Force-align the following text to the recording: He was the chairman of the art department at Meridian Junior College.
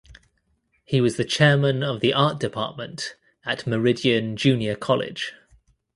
He 0.83 0.99
was 0.99 1.17
the 1.17 1.23
chairman 1.23 1.83
of 1.83 1.99
the 1.99 2.11
art 2.11 2.39
department 2.39 3.15
at 3.45 3.67
Meridian 3.67 4.35
Junior 4.35 4.75
College. 4.75 5.33